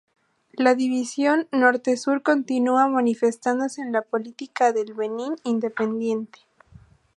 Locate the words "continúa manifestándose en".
2.23-3.91